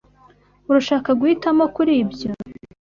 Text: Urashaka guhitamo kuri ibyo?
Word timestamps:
Urashaka 0.69 1.09
guhitamo 1.19 1.63
kuri 1.75 1.91
ibyo? 2.03 2.29